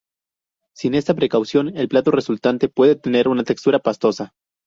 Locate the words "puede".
2.69-2.95